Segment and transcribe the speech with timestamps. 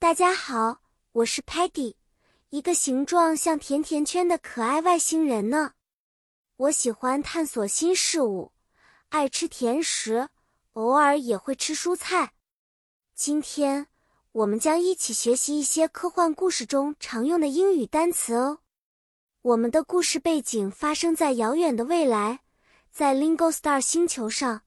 [0.00, 0.80] 大家好，
[1.10, 1.96] 我是 Patty，
[2.50, 5.72] 一个形状像甜甜圈的可爱外星人呢。
[6.56, 8.52] 我喜欢探索新事物，
[9.08, 10.28] 爱吃甜食，
[10.74, 12.34] 偶尔也会吃蔬菜。
[13.12, 13.88] 今天
[14.30, 18.60] 我们将一起学习一些科幻故事中常用的英语单词哦。
[19.42, 22.42] 我们的故事背景发生在遥远的未来，
[22.92, 24.62] 在 Lingo Star 星球上。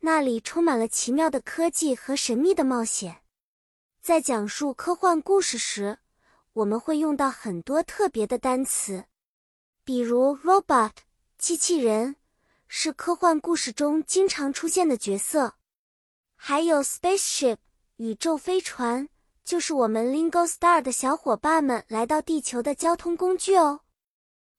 [0.00, 3.19] 那里充满了奇妙的科技和神秘的冒险。
[4.00, 5.98] 在讲述科幻故事时，
[6.54, 9.04] 我们会用到很多特别的单词，
[9.84, 10.92] 比如 robot
[11.36, 12.16] 机器人
[12.66, 15.54] 是科幻故事中经常出现的角色，
[16.34, 17.58] 还有 spaceship
[17.96, 19.08] 宇宙飞船，
[19.44, 23.80] 就是我们 Lingo Star 的小伙伴们来到地球的交通工具哦。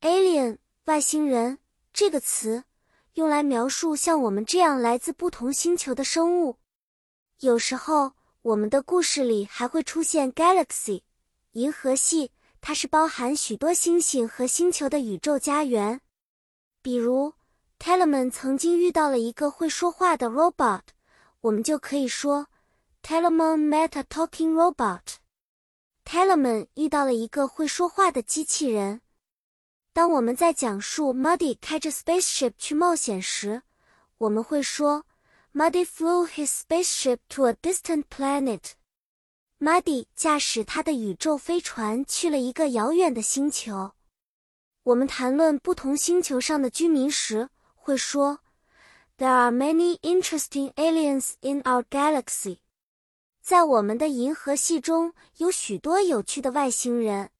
[0.00, 1.58] alien 外星人
[1.92, 2.64] 这个词。
[3.14, 6.58] 用来描述像我们这样来自不同星球的生物。
[7.38, 11.00] 有时候，我们的故事里还会出现 galaxy
[11.52, 12.30] 银河系，
[12.60, 16.02] 它是包含许多星星和星球的宇宙家园。
[16.82, 17.32] 比如
[17.78, 20.82] ，Telemann 曾经遇到了一个会说话的 robot，
[21.40, 22.48] 我们就可以说
[23.02, 25.14] Telemann met a talking robot。
[26.04, 29.00] Telemann 遇到了一个会说话的机器人。
[29.94, 33.62] 当我们在讲述 Muddy 开着 spaceship 去冒险时，
[34.18, 35.06] 我们会说
[35.56, 38.72] Muddy flew his spaceship to a distant planet。
[39.60, 43.92] Muddy 驾驶他的宇宙飞船去了一个遥远的星球。
[44.82, 48.40] 我们谈论不同星球上的居民时，会说
[49.16, 52.58] There are many interesting aliens in our galaxy。
[53.40, 57.30] 在我们的银河系中有许多有趣的外星人。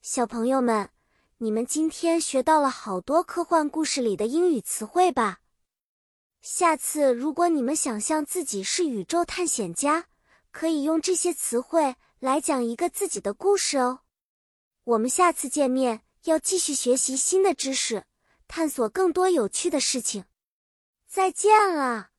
[0.00, 0.88] 小朋友们。
[1.38, 5.40] 你们今天学到了好多科幻故事里的英语词汇吧？
[6.44, 10.08] 下次如果你们想象自己是宇宙探险家，
[10.50, 14.00] 可以用这些词汇来讲一个自己的故事哦。
[14.84, 18.04] 我们下次见面要继续学习新的知识，
[18.46, 20.26] 探索更多有趣的事情。
[21.08, 22.10] 再见了。